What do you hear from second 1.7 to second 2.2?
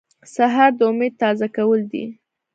دي.